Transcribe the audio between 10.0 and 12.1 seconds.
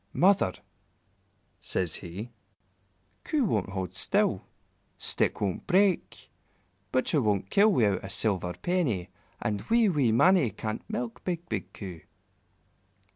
Mannie can't milk big, big Coo."